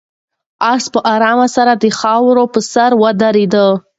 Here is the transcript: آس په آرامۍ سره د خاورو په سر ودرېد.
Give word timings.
آس 0.71 0.83
په 0.93 0.99
آرامۍ 1.13 1.47
سره 1.57 1.73
د 1.75 1.83
خاورو 1.99 2.43
په 2.53 2.59
سر 2.71 2.91
ودرېد. 3.01 3.55